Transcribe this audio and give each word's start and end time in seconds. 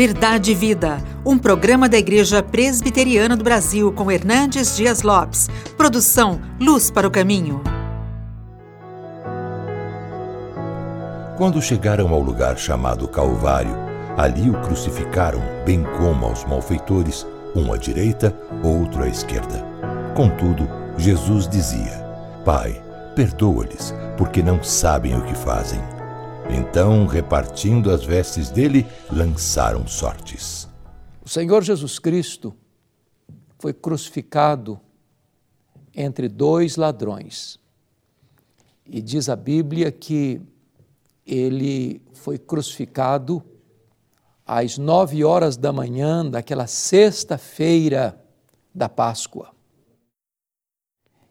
Verdade 0.00 0.52
e 0.52 0.54
Vida, 0.54 0.96
um 1.26 1.36
programa 1.36 1.86
da 1.86 1.98
Igreja 1.98 2.42
Presbiteriana 2.42 3.36
do 3.36 3.44
Brasil 3.44 3.92
com 3.92 4.10
Hernandes 4.10 4.74
Dias 4.74 5.02
Lopes. 5.02 5.50
Produção 5.76 6.40
Luz 6.58 6.90
para 6.90 7.06
o 7.06 7.10
Caminho. 7.10 7.60
Quando 11.36 11.60
chegaram 11.60 12.14
ao 12.14 12.20
lugar 12.22 12.56
chamado 12.56 13.06
Calvário, 13.08 13.76
ali 14.16 14.48
o 14.48 14.58
crucificaram, 14.62 15.42
bem 15.66 15.84
como 15.98 16.24
aos 16.24 16.46
malfeitores, 16.46 17.26
um 17.54 17.70
à 17.70 17.76
direita, 17.76 18.34
outro 18.64 19.02
à 19.02 19.06
esquerda. 19.06 19.62
Contudo, 20.16 20.66
Jesus 20.96 21.46
dizia: 21.46 22.02
Pai, 22.42 22.82
perdoa-lhes, 23.14 23.94
porque 24.16 24.42
não 24.42 24.62
sabem 24.62 25.14
o 25.14 25.24
que 25.24 25.34
fazem. 25.34 25.99
Então, 26.52 27.06
repartindo 27.06 27.90
as 27.90 28.04
vestes 28.04 28.50
dele, 28.50 28.84
lançaram 29.10 29.86
sortes. 29.86 30.68
O 31.24 31.28
Senhor 31.28 31.62
Jesus 31.62 31.98
Cristo 31.98 32.54
foi 33.58 33.72
crucificado 33.72 34.80
entre 35.94 36.28
dois 36.28 36.76
ladrões. 36.76 37.58
E 38.84 39.00
diz 39.00 39.28
a 39.28 39.36
Bíblia 39.36 39.92
que 39.92 40.40
ele 41.24 42.02
foi 42.12 42.38
crucificado 42.38 43.42
às 44.44 44.76
nove 44.76 45.22
horas 45.22 45.56
da 45.56 45.72
manhã 45.72 46.28
daquela 46.28 46.66
sexta-feira 46.66 48.20
da 48.74 48.88
Páscoa. 48.88 49.54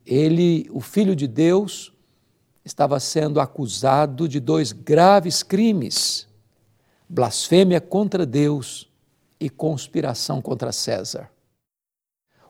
Ele, 0.06 0.68
o 0.72 0.80
Filho 0.80 1.16
de 1.16 1.28
Deus, 1.28 1.94
estava 2.64 3.00
sendo 3.00 3.40
acusado 3.40 4.28
de 4.28 4.40
dois 4.40 4.72
graves 4.72 5.44
crimes: 5.44 6.28
blasfêmia 7.08 7.82
contra 7.82 8.26
Deus 8.26 8.90
e 9.40 9.50
conspiração 9.50 10.42
contra 10.42 10.72
César. 10.72 11.30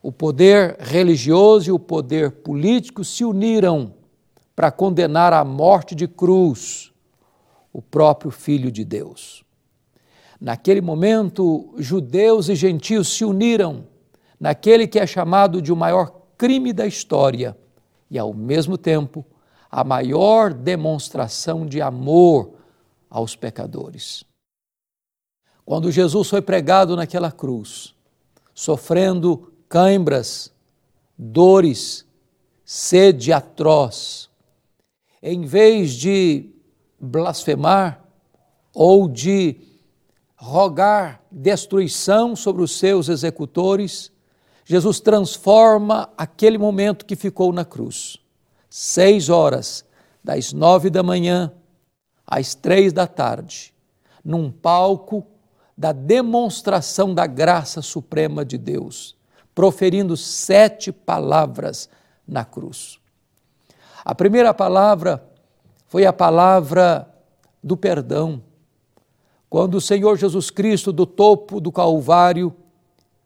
O 0.01 0.11
poder 0.11 0.77
religioso 0.79 1.69
e 1.69 1.71
o 1.71 1.79
poder 1.79 2.31
político 2.31 3.03
se 3.03 3.25
uniram 3.25 3.93
para 4.55 4.71
condenar 4.71 5.33
à 5.33 5.43
morte 5.43 5.93
de 5.93 6.07
cruz 6.07 6.91
o 7.71 7.81
próprio 7.81 8.31
Filho 8.31 8.71
de 8.71 8.83
Deus. 8.83 9.43
Naquele 10.39 10.79
momento, 10.79 11.73
judeus 11.77 12.47
e 12.47 12.55
gentios 12.55 13.09
se 13.09 13.25
uniram 13.25 13.85
naquele 14.39 14.87
que 14.87 14.97
é 14.97 15.05
chamado 15.05 15.61
de 15.61 15.71
o 15.71 15.75
maior 15.75 16.13
crime 16.37 16.71
da 16.71 16.87
história 16.87 17.57
e, 18.09 18.17
ao 18.17 18.33
mesmo 18.33 18.77
tempo, 18.77 19.25
a 19.69 19.83
maior 19.83 20.53
demonstração 20.53 21.65
de 21.65 21.81
amor 21.81 22.55
aos 23.09 23.35
pecadores. 23.35 24.23
Quando 25.63 25.91
Jesus 25.91 26.27
foi 26.29 26.41
pregado 26.41 26.95
naquela 26.95 27.31
cruz, 27.31 27.93
sofrendo 28.53 29.53
cãibras, 29.67 30.51
dores, 31.15 32.05
sede 32.65 33.31
atroz, 33.31 34.29
em 35.21 35.45
vez 35.45 35.93
de 35.93 36.49
blasfemar 36.99 38.03
ou 38.73 39.07
de 39.07 39.61
rogar 40.35 41.21
destruição 41.31 42.35
sobre 42.35 42.63
os 42.63 42.71
seus 42.79 43.09
executores, 43.09 44.11
Jesus 44.65 44.99
transforma 44.99 46.09
aquele 46.17 46.57
momento 46.57 47.05
que 47.05 47.15
ficou 47.15 47.51
na 47.51 47.65
cruz 47.65 48.19
seis 48.69 49.29
horas, 49.29 49.83
das 50.23 50.53
nove 50.53 50.89
da 50.89 51.01
manhã 51.01 51.51
às 52.25 52.53
três 52.53 52.93
da 52.93 53.07
tarde, 53.07 53.73
num 54.23 54.51
palco 54.51 55.25
da 55.75 55.91
demonstração 55.91 57.13
da 57.15 57.25
graça 57.25 57.81
suprema 57.81 58.45
de 58.45 58.57
Deus, 58.57 59.15
proferindo 59.55 60.15
sete 60.15 60.91
palavras 60.91 61.89
na 62.27 62.45
cruz. 62.45 62.99
A 64.05 64.13
primeira 64.13 64.53
palavra 64.53 65.23
foi 65.87 66.05
a 66.05 66.13
palavra 66.13 67.09
do 67.63 67.75
perdão. 67.75 68.43
Quando 69.49 69.75
o 69.75 69.81
Senhor 69.81 70.17
Jesus 70.17 70.51
Cristo, 70.51 70.93
do 70.93 71.05
topo 71.05 71.59
do 71.59 71.71
Calvário, 71.71 72.55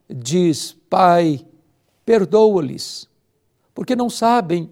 diz: 0.10 0.72
Pai, 0.90 1.46
perdoa-lhes, 2.06 3.10
porque 3.74 3.96
não 3.96 4.10
sabem 4.10 4.72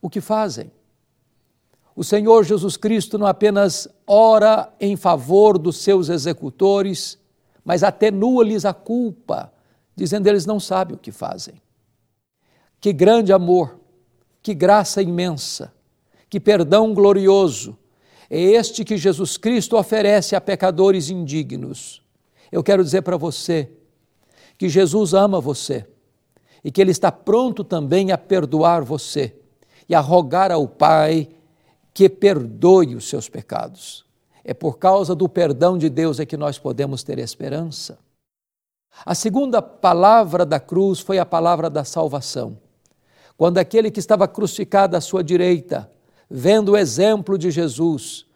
o 0.00 0.08
que 0.08 0.20
fazem. 0.20 0.70
O 1.94 2.04
Senhor 2.04 2.44
Jesus 2.44 2.76
Cristo 2.76 3.18
não 3.18 3.26
apenas 3.26 3.88
ora 4.06 4.72
em 4.80 4.96
favor 4.96 5.58
dos 5.58 5.78
seus 5.78 6.08
executores, 6.08 7.18
mas 7.64 7.82
atenua-lhes 7.82 8.64
a 8.64 8.72
culpa, 8.72 9.52
dizendo 9.94 10.26
eles 10.26 10.46
não 10.46 10.58
sabem 10.58 10.96
o 10.96 10.98
que 10.98 11.12
fazem. 11.12 11.60
Que 12.80 12.92
grande 12.92 13.32
amor, 13.32 13.78
que 14.42 14.54
graça 14.54 15.02
imensa, 15.02 15.72
que 16.28 16.40
perdão 16.40 16.94
glorioso 16.94 17.76
é 18.30 18.40
este 18.40 18.84
que 18.84 18.96
Jesus 18.96 19.36
Cristo 19.36 19.76
oferece 19.76 20.36
a 20.36 20.40
pecadores 20.40 21.10
indignos. 21.10 22.00
Eu 22.52 22.62
quero 22.62 22.84
dizer 22.84 23.02
para 23.02 23.16
você 23.16 23.68
que 24.56 24.68
Jesus 24.68 25.12
ama 25.14 25.40
você 25.40 25.84
e 26.62 26.70
que 26.70 26.80
Ele 26.80 26.92
está 26.92 27.10
pronto 27.10 27.64
também 27.64 28.12
a 28.12 28.18
perdoar 28.18 28.84
você 28.84 29.34
e 29.90 29.94
a 29.94 29.98
rogar 29.98 30.52
ao 30.52 30.68
Pai 30.68 31.28
que 31.92 32.08
perdoe 32.08 32.94
os 32.94 33.08
seus 33.08 33.28
pecados. 33.28 34.06
É 34.44 34.54
por 34.54 34.78
causa 34.78 35.16
do 35.16 35.28
perdão 35.28 35.76
de 35.76 35.90
Deus 35.90 36.20
é 36.20 36.24
que 36.24 36.36
nós 36.36 36.60
podemos 36.60 37.02
ter 37.02 37.18
esperança. 37.18 37.98
A 39.04 39.16
segunda 39.16 39.60
palavra 39.60 40.46
da 40.46 40.60
cruz 40.60 41.00
foi 41.00 41.18
a 41.18 41.26
palavra 41.26 41.68
da 41.68 41.82
salvação. 41.82 42.56
Quando 43.36 43.58
aquele 43.58 43.90
que 43.90 43.98
estava 43.98 44.28
crucificado 44.28 44.96
à 44.96 45.00
sua 45.00 45.24
direita, 45.24 45.90
vendo 46.30 46.70
o 46.70 46.76
exemplo 46.76 47.36
de 47.36 47.50
Jesus, 47.50 48.26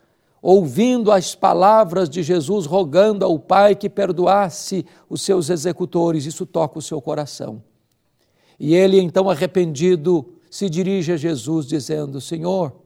ouvindo 0.42 1.12
as 1.12 1.36
palavras 1.36 2.08
de 2.08 2.20
Jesus 2.24 2.66
rogando 2.66 3.24
ao 3.24 3.38
Pai 3.38 3.76
que 3.76 3.88
perdoasse 3.88 4.84
os 5.08 5.22
seus 5.22 5.50
executores, 5.50 6.26
isso 6.26 6.44
toca 6.44 6.80
o 6.80 6.82
seu 6.82 7.00
coração. 7.00 7.62
E 8.58 8.74
ele, 8.74 9.00
então 9.00 9.30
arrependido, 9.30 10.33
se 10.54 10.70
dirige 10.70 11.10
a 11.10 11.16
Jesus 11.16 11.66
dizendo: 11.66 12.20
Senhor, 12.20 12.76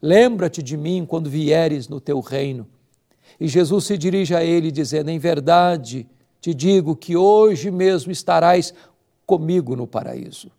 lembra-te 0.00 0.62
de 0.62 0.74
mim 0.74 1.04
quando 1.04 1.28
vieres 1.28 1.86
no 1.86 2.00
teu 2.00 2.18
reino. 2.20 2.66
E 3.38 3.46
Jesus 3.46 3.84
se 3.84 3.98
dirige 3.98 4.34
a 4.34 4.42
ele 4.42 4.70
dizendo: 4.70 5.10
Em 5.10 5.18
verdade 5.18 6.08
te 6.40 6.54
digo 6.54 6.96
que 6.96 7.14
hoje 7.14 7.70
mesmo 7.70 8.10
estarás 8.10 8.72
comigo 9.26 9.76
no 9.76 9.86
paraíso. 9.86 10.50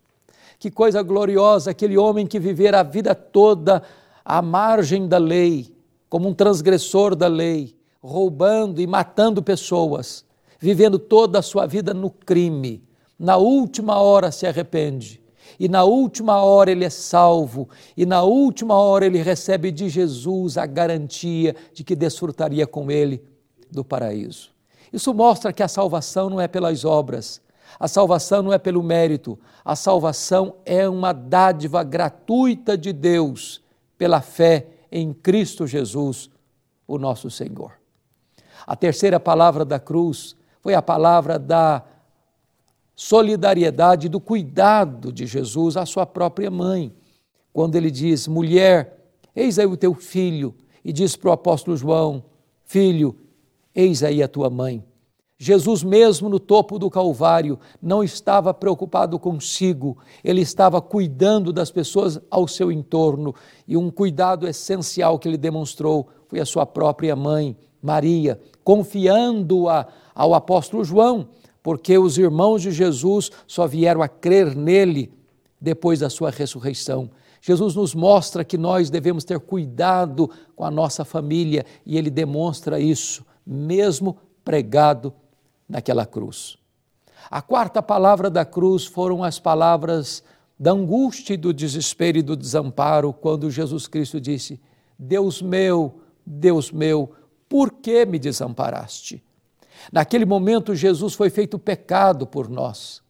Que 0.56 0.70
coisa 0.70 1.02
gloriosa 1.02 1.72
aquele 1.72 1.98
homem 1.98 2.28
que 2.28 2.38
viver 2.38 2.76
a 2.76 2.84
vida 2.84 3.12
toda 3.12 3.82
à 4.24 4.40
margem 4.40 5.08
da 5.08 5.18
lei, 5.18 5.74
como 6.08 6.28
um 6.28 6.32
transgressor 6.32 7.16
da 7.16 7.26
lei, 7.26 7.74
roubando 8.00 8.80
e 8.80 8.86
matando 8.86 9.42
pessoas, 9.42 10.24
vivendo 10.60 10.96
toda 10.96 11.40
a 11.40 11.42
sua 11.42 11.66
vida 11.66 11.92
no 11.92 12.08
crime. 12.08 12.84
Na 13.18 13.36
última 13.36 13.98
hora 13.98 14.30
se 14.30 14.46
arrepende 14.46 15.23
e 15.58 15.68
na 15.68 15.84
última 15.84 16.42
hora 16.42 16.70
ele 16.70 16.84
é 16.84 16.90
salvo, 16.90 17.68
e 17.96 18.04
na 18.04 18.22
última 18.22 18.74
hora 18.74 19.06
ele 19.06 19.22
recebe 19.22 19.70
de 19.70 19.88
Jesus 19.88 20.58
a 20.58 20.66
garantia 20.66 21.54
de 21.72 21.84
que 21.84 21.94
desfrutaria 21.94 22.66
com 22.66 22.90
ele 22.90 23.22
do 23.70 23.84
paraíso. 23.84 24.50
Isso 24.92 25.12
mostra 25.12 25.52
que 25.52 25.62
a 25.62 25.68
salvação 25.68 26.30
não 26.30 26.40
é 26.40 26.46
pelas 26.46 26.84
obras, 26.84 27.40
a 27.78 27.88
salvação 27.88 28.42
não 28.42 28.52
é 28.52 28.58
pelo 28.58 28.82
mérito, 28.82 29.38
a 29.64 29.74
salvação 29.74 30.56
é 30.64 30.88
uma 30.88 31.12
dádiva 31.12 31.82
gratuita 31.82 32.78
de 32.78 32.92
Deus 32.92 33.62
pela 33.98 34.20
fé 34.20 34.66
em 34.90 35.12
Cristo 35.12 35.66
Jesus, 35.66 36.30
o 36.86 36.98
nosso 36.98 37.30
Senhor. 37.30 37.72
A 38.66 38.76
terceira 38.76 39.18
palavra 39.18 39.64
da 39.64 39.78
cruz 39.78 40.36
foi 40.60 40.74
a 40.74 40.82
palavra 40.82 41.38
da 41.38 41.82
solidariedade, 42.94 44.08
do 44.08 44.20
cuidado 44.20 45.12
de 45.12 45.26
Jesus 45.26 45.76
à 45.76 45.84
sua 45.84 46.06
própria 46.06 46.50
mãe. 46.50 46.92
Quando 47.52 47.76
ele 47.76 47.90
diz: 47.90 48.28
Mulher, 48.28 49.12
eis 49.34 49.58
aí 49.58 49.66
o 49.66 49.76
teu 49.76 49.94
filho, 49.94 50.54
e 50.84 50.92
diz 50.92 51.16
para 51.16 51.30
o 51.30 51.32
apóstolo 51.32 51.76
João: 51.76 52.24
Filho, 52.64 53.16
eis 53.74 54.02
aí 54.02 54.22
a 54.22 54.28
tua 54.28 54.48
mãe. 54.48 54.84
Jesus, 55.36 55.82
mesmo 55.82 56.28
no 56.28 56.38
topo 56.38 56.78
do 56.78 56.88
Calvário, 56.88 57.58
não 57.82 58.04
estava 58.04 58.54
preocupado 58.54 59.18
consigo, 59.18 59.98
ele 60.22 60.40
estava 60.40 60.80
cuidando 60.80 61.52
das 61.52 61.72
pessoas 61.72 62.20
ao 62.30 62.46
seu 62.46 62.70
entorno. 62.70 63.34
E 63.66 63.76
um 63.76 63.90
cuidado 63.90 64.46
essencial 64.46 65.18
que 65.18 65.28
ele 65.28 65.36
demonstrou 65.36 66.08
foi 66.28 66.38
a 66.38 66.46
sua 66.46 66.64
própria 66.64 67.16
mãe, 67.16 67.56
Maria, 67.82 68.40
confiando-a 68.62 69.86
ao 70.14 70.34
apóstolo 70.34 70.84
João 70.84 71.28
porque 71.64 71.96
os 71.96 72.18
irmãos 72.18 72.60
de 72.60 72.70
Jesus 72.70 73.30
só 73.46 73.66
vieram 73.66 74.02
a 74.02 74.06
crer 74.06 74.54
nele 74.54 75.10
depois 75.58 76.00
da 76.00 76.10
sua 76.10 76.30
ressurreição. 76.30 77.10
Jesus 77.40 77.74
nos 77.74 77.94
mostra 77.94 78.44
que 78.44 78.58
nós 78.58 78.90
devemos 78.90 79.24
ter 79.24 79.40
cuidado 79.40 80.30
com 80.54 80.62
a 80.62 80.70
nossa 80.70 81.06
família 81.06 81.64
e 81.86 81.96
ele 81.96 82.10
demonstra 82.10 82.78
isso, 82.78 83.24
mesmo 83.46 84.18
pregado 84.44 85.10
naquela 85.66 86.04
cruz. 86.04 86.58
A 87.30 87.40
quarta 87.40 87.82
palavra 87.82 88.28
da 88.28 88.44
cruz 88.44 88.84
foram 88.84 89.24
as 89.24 89.38
palavras 89.38 90.22
da 90.60 90.72
angústia 90.72 91.36
do 91.38 91.50
desespero 91.50 92.18
e 92.18 92.22
do 92.22 92.36
desamparo, 92.36 93.10
quando 93.10 93.50
Jesus 93.50 93.86
Cristo 93.86 94.20
disse: 94.20 94.60
Deus 94.98 95.40
meu, 95.40 95.98
Deus 96.26 96.70
meu, 96.70 97.12
por 97.48 97.72
que 97.72 98.04
me 98.04 98.18
desamparaste? 98.18 99.24
Naquele 99.92 100.24
momento, 100.24 100.74
Jesus 100.74 101.14
foi 101.14 101.30
feito 101.30 101.58
pecado 101.58 102.26
por 102.26 102.48
nós, 102.48 103.02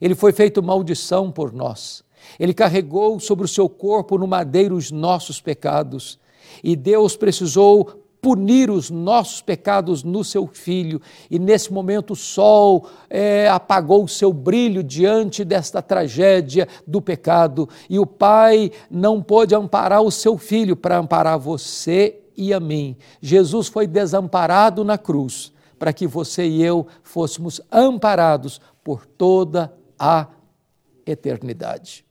ele 0.00 0.14
foi 0.14 0.32
feito 0.32 0.62
maldição 0.62 1.30
por 1.30 1.52
nós, 1.52 2.04
ele 2.38 2.54
carregou 2.54 3.18
sobre 3.18 3.44
o 3.44 3.48
seu 3.48 3.68
corpo 3.68 4.18
no 4.18 4.26
madeiro 4.26 4.76
os 4.76 4.90
nossos 4.90 5.40
pecados, 5.40 6.18
e 6.62 6.76
Deus 6.76 7.16
precisou 7.16 8.00
punir 8.20 8.70
os 8.70 8.90
nossos 8.90 9.40
pecados 9.40 10.02
no 10.02 10.22
seu 10.22 10.46
filho. 10.46 11.00
E 11.30 11.38
nesse 11.38 11.72
momento 11.72 12.12
o 12.12 12.16
sol 12.16 12.86
é, 13.08 13.48
apagou 13.48 14.04
o 14.04 14.08
seu 14.08 14.32
brilho 14.32 14.82
diante 14.82 15.44
desta 15.44 15.80
tragédia 15.80 16.68
do 16.86 17.00
pecado. 17.00 17.68
E 17.88 17.98
o 17.98 18.06
pai 18.06 18.70
não 18.90 19.22
pôde 19.22 19.54
amparar 19.54 20.02
o 20.02 20.10
seu 20.10 20.36
filho 20.36 20.76
para 20.76 20.98
amparar 20.98 21.38
você 21.38 22.20
e 22.36 22.52
a 22.52 22.60
mim. 22.60 22.96
Jesus 23.20 23.68
foi 23.68 23.86
desamparado 23.86 24.84
na 24.84 24.98
cruz 24.98 25.52
para 25.80 25.94
que 25.94 26.06
você 26.06 26.46
e 26.46 26.62
eu 26.62 26.86
fôssemos 27.02 27.58
amparados 27.72 28.60
por 28.84 29.06
toda 29.06 29.72
a 29.98 30.26
eternidade. 31.06 32.04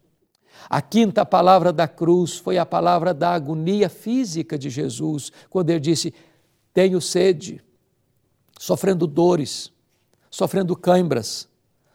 A 0.67 0.81
quinta 0.81 1.23
palavra 1.23 1.71
da 1.71 1.87
cruz 1.87 2.35
foi 2.35 2.57
a 2.57 2.65
palavra 2.65 3.13
da 3.13 3.29
agonia 3.31 3.87
física 3.87 4.57
de 4.57 4.71
Jesus, 4.71 5.31
quando 5.51 5.69
ele 5.69 5.79
disse: 5.79 6.11
Tenho 6.73 6.99
sede, 6.99 7.63
sofrendo 8.57 9.05
dores, 9.05 9.71
sofrendo 10.31 10.75
cãibras, 10.75 11.47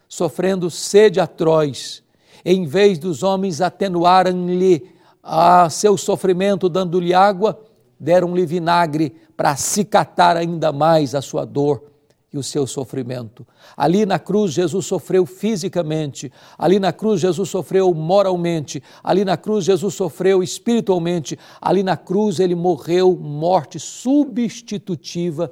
sofrendo 0.07 0.71
sede 0.71 1.19
atroz. 1.19 2.01
Em 2.45 2.65
vez 2.65 2.97
dos 2.97 3.21
homens 3.21 3.59
atenuarem-lhe 3.59 4.95
a 5.21 5.69
seu 5.69 5.97
sofrimento, 5.97 6.69
dando-lhe 6.69 7.13
água, 7.13 7.61
deram-lhe 7.99 8.45
vinagre 8.45 9.15
para 9.35 9.51
acicatar 9.51 10.37
ainda 10.37 10.71
mais 10.71 11.15
a 11.15 11.21
sua 11.21 11.45
dor 11.45 11.83
e 12.31 12.37
o 12.37 12.43
seu 12.43 12.67
sofrimento. 12.67 13.47
Ali 13.77 14.05
na 14.05 14.19
cruz, 14.19 14.51
Jesus 14.51 14.85
sofreu 14.85 15.25
fisicamente, 15.25 16.31
ali 16.57 16.79
na 16.79 16.91
cruz, 16.91 17.21
Jesus 17.21 17.49
sofreu 17.49 17.93
moralmente, 17.93 18.83
ali 19.03 19.23
na 19.23 19.37
cruz, 19.37 19.63
Jesus 19.63 19.93
sofreu 19.93 20.43
espiritualmente, 20.43 21.39
ali 21.61 21.81
na 21.81 21.95
cruz, 21.95 22.39
ele 22.39 22.55
morreu 22.55 23.15
morte 23.15 23.79
substitutiva 23.79 25.51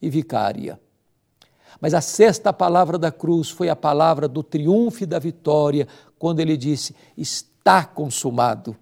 e 0.00 0.08
vicária. 0.08 0.80
Mas 1.80 1.94
a 1.94 2.00
sexta 2.00 2.52
palavra 2.52 2.98
da 2.98 3.12
cruz 3.12 3.50
foi 3.50 3.68
a 3.68 3.76
palavra 3.76 4.26
do 4.26 4.42
triunfo 4.42 5.02
e 5.02 5.06
da 5.06 5.18
vitória, 5.18 5.86
quando 6.18 6.40
ele 6.40 6.56
disse: 6.56 6.94
Está 7.16 7.84
consumado 7.84 8.76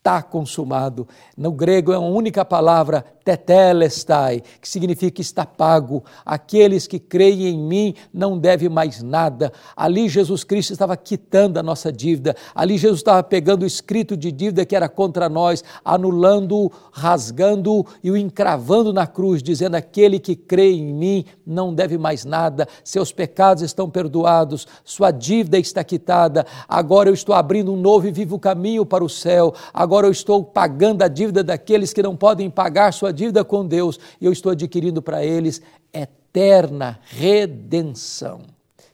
está 0.00 0.22
consumado. 0.22 1.06
No 1.36 1.52
grego 1.52 1.92
é 1.92 1.98
uma 1.98 2.08
única 2.08 2.42
palavra, 2.42 3.04
tetelestai, 3.24 4.42
que 4.60 4.68
significa 4.68 5.20
está 5.20 5.44
pago. 5.44 6.04
Aqueles 6.24 6.86
que 6.86 6.98
creem 6.98 7.48
em 7.48 7.58
mim 7.58 7.94
não 8.12 8.38
devem 8.38 8.68
mais 8.68 9.02
nada. 9.02 9.52
Ali 9.76 10.08
Jesus 10.08 10.44
Cristo 10.44 10.72
estava 10.72 10.96
quitando 10.96 11.58
a 11.58 11.62
nossa 11.62 11.92
dívida. 11.92 12.34
Ali 12.54 12.78
Jesus 12.78 13.00
estava 13.00 13.22
pegando 13.22 13.62
o 13.62 13.66
escrito 13.66 14.16
de 14.16 14.32
dívida 14.32 14.64
que 14.64 14.76
era 14.76 14.88
contra 14.88 15.28
nós, 15.28 15.62
anulando-o, 15.84 16.70
rasgando-o 16.92 17.84
e 18.02 18.10
o 18.10 18.16
encravando 18.16 18.92
na 18.92 19.06
cruz, 19.06 19.42
dizendo: 19.42 19.74
aquele 19.74 20.18
que 20.18 20.34
crê 20.34 20.72
em 20.72 20.92
mim 20.92 21.24
não 21.46 21.74
deve 21.74 21.98
mais 21.98 22.24
nada. 22.24 22.66
Seus 22.84 23.12
pecados 23.12 23.62
estão 23.62 23.90
perdoados, 23.90 24.66
sua 24.84 25.10
dívida 25.10 25.58
está 25.58 25.82
quitada. 25.84 26.46
Agora 26.68 27.08
eu 27.08 27.14
estou 27.14 27.34
abrindo 27.34 27.72
um 27.72 27.76
novo 27.76 28.06
e 28.06 28.12
vivo 28.12 28.38
caminho 28.38 28.86
para 28.86 29.04
o 29.04 29.08
céu. 29.08 29.54
Agora 29.72 30.06
eu 30.06 30.12
estou 30.12 30.44
pagando 30.44 31.02
a 31.02 31.08
dívida 31.08 31.42
daqueles 31.42 31.92
que 31.92 32.02
não 32.02 32.16
podem 32.16 32.48
pagar 32.50 32.92
sua 33.10 33.12
dívida 33.12 33.44
com 33.44 33.66
Deus 33.66 33.98
e 34.20 34.24
eu 34.24 34.32
estou 34.32 34.52
adquirindo 34.52 35.02
para 35.02 35.24
eles 35.24 35.60
eterna 35.92 37.00
redenção. 37.02 38.42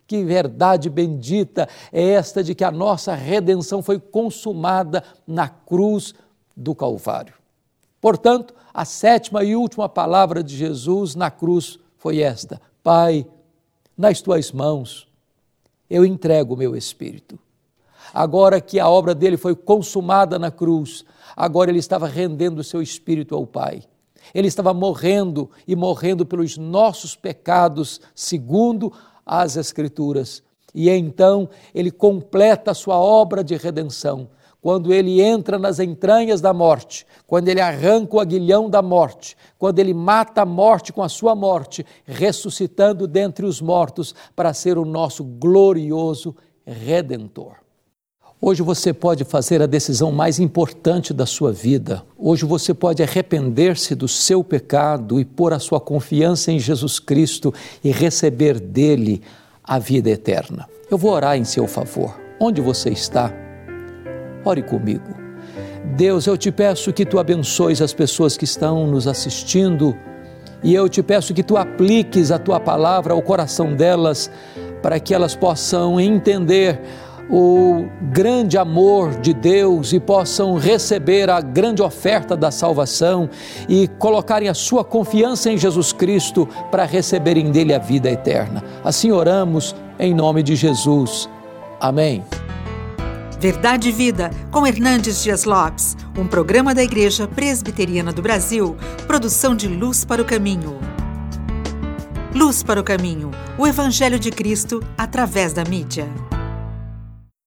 Que 0.06 0.24
verdade 0.24 0.88
bendita 0.88 1.68
é 1.92 2.10
esta 2.10 2.42
de 2.42 2.54
que 2.54 2.64
a 2.64 2.70
nossa 2.70 3.14
redenção 3.14 3.82
foi 3.82 3.98
consumada 3.98 5.02
na 5.26 5.48
cruz 5.48 6.14
do 6.56 6.74
Calvário. 6.74 7.34
Portanto, 8.00 8.54
a 8.72 8.84
sétima 8.84 9.42
e 9.42 9.56
última 9.56 9.88
palavra 9.88 10.42
de 10.42 10.56
Jesus 10.56 11.14
na 11.14 11.30
cruz 11.30 11.78
foi 11.98 12.20
esta: 12.20 12.60
Pai, 12.82 13.26
nas 13.96 14.20
tuas 14.20 14.52
mãos 14.52 15.08
eu 15.90 16.04
entrego 16.04 16.54
o 16.54 16.56
meu 16.56 16.76
espírito. 16.76 17.38
Agora 18.14 18.60
que 18.60 18.78
a 18.78 18.88
obra 18.88 19.14
dele 19.14 19.36
foi 19.36 19.54
consumada 19.54 20.38
na 20.38 20.50
cruz, 20.50 21.04
agora 21.36 21.70
ele 21.70 21.80
estava 21.80 22.06
rendendo 22.06 22.60
o 22.60 22.64
seu 22.64 22.80
espírito 22.80 23.34
ao 23.34 23.44
Pai. 23.46 23.82
Ele 24.34 24.48
estava 24.48 24.72
morrendo 24.74 25.50
e 25.66 25.74
morrendo 25.76 26.24
pelos 26.24 26.56
nossos 26.56 27.16
pecados, 27.16 28.00
segundo 28.14 28.92
as 29.24 29.56
Escrituras. 29.56 30.42
E 30.74 30.90
então 30.90 31.48
ele 31.74 31.90
completa 31.90 32.70
a 32.70 32.74
sua 32.74 32.98
obra 32.98 33.42
de 33.42 33.56
redenção, 33.56 34.28
quando 34.60 34.92
ele 34.92 35.22
entra 35.22 35.58
nas 35.58 35.78
entranhas 35.78 36.40
da 36.40 36.52
morte, 36.52 37.06
quando 37.26 37.48
ele 37.48 37.60
arranca 37.60 38.16
o 38.16 38.20
aguilhão 38.20 38.68
da 38.68 38.82
morte, 38.82 39.36
quando 39.58 39.78
ele 39.78 39.94
mata 39.94 40.42
a 40.42 40.46
morte 40.46 40.92
com 40.92 41.02
a 41.02 41.08
sua 41.08 41.34
morte, 41.34 41.86
ressuscitando 42.04 43.06
dentre 43.06 43.46
os 43.46 43.60
mortos 43.60 44.14
para 44.34 44.52
ser 44.52 44.76
o 44.76 44.84
nosso 44.84 45.24
glorioso 45.24 46.36
redentor. 46.66 47.65
Hoje 48.38 48.62
você 48.62 48.92
pode 48.92 49.24
fazer 49.24 49.62
a 49.62 49.66
decisão 49.66 50.12
mais 50.12 50.38
importante 50.38 51.14
da 51.14 51.24
sua 51.24 51.50
vida. 51.50 52.02
Hoje 52.18 52.44
você 52.44 52.74
pode 52.74 53.02
arrepender-se 53.02 53.94
do 53.94 54.06
seu 54.06 54.44
pecado 54.44 55.18
e 55.18 55.24
pôr 55.24 55.54
a 55.54 55.58
sua 55.58 55.80
confiança 55.80 56.52
em 56.52 56.58
Jesus 56.58 56.98
Cristo 56.98 57.52
e 57.82 57.90
receber 57.90 58.60
dele 58.60 59.22
a 59.64 59.78
vida 59.78 60.10
eterna. 60.10 60.68
Eu 60.90 60.98
vou 60.98 61.12
orar 61.12 61.38
em 61.38 61.44
seu 61.44 61.66
favor. 61.66 62.14
Onde 62.38 62.60
você 62.60 62.90
está? 62.90 63.32
Ore 64.44 64.62
comigo. 64.62 65.16
Deus, 65.96 66.26
eu 66.26 66.36
te 66.36 66.52
peço 66.52 66.92
que 66.92 67.06
tu 67.06 67.18
abençoes 67.18 67.80
as 67.80 67.94
pessoas 67.94 68.36
que 68.36 68.44
estão 68.44 68.86
nos 68.86 69.06
assistindo 69.06 69.96
e 70.62 70.74
eu 70.74 70.90
te 70.90 71.02
peço 71.02 71.32
que 71.32 71.42
tu 71.42 71.56
apliques 71.56 72.30
a 72.30 72.38
tua 72.38 72.60
palavra 72.60 73.14
ao 73.14 73.22
coração 73.22 73.74
delas 73.74 74.30
para 74.82 75.00
que 75.00 75.14
elas 75.14 75.34
possam 75.34 75.98
entender 75.98 76.78
o 77.30 77.86
grande 78.12 78.56
amor 78.56 79.14
de 79.20 79.34
Deus 79.34 79.92
e 79.92 80.00
possam 80.00 80.56
receber 80.56 81.28
a 81.28 81.40
grande 81.40 81.82
oferta 81.82 82.36
da 82.36 82.50
salvação 82.50 83.28
e 83.68 83.88
colocarem 83.88 84.48
a 84.48 84.54
sua 84.54 84.84
confiança 84.84 85.50
em 85.50 85.58
Jesus 85.58 85.92
Cristo 85.92 86.48
para 86.70 86.84
receberem 86.84 87.50
dele 87.50 87.74
a 87.74 87.78
vida 87.78 88.10
eterna. 88.10 88.62
Assim 88.84 89.10
oramos 89.10 89.74
em 89.98 90.14
nome 90.14 90.42
de 90.42 90.54
Jesus. 90.54 91.28
Amém. 91.80 92.24
Verdade 93.38 93.90
e 93.90 93.92
Vida, 93.92 94.30
com 94.50 94.66
Hernandes 94.66 95.22
Dias 95.22 95.44
Lopes, 95.44 95.96
um 96.16 96.26
programa 96.26 96.74
da 96.74 96.82
Igreja 96.82 97.28
Presbiteriana 97.28 98.12
do 98.12 98.22
Brasil, 98.22 98.76
produção 99.06 99.54
de 99.54 99.68
Luz 99.68 100.04
para 100.04 100.22
o 100.22 100.24
Caminho. 100.24 100.78
Luz 102.34 102.62
para 102.62 102.80
o 102.80 102.84
Caminho, 102.84 103.30
o 103.58 103.66
Evangelho 103.66 104.18
de 104.18 104.30
Cristo 104.30 104.82
através 104.96 105.52
da 105.52 105.64
mídia. 105.64 106.06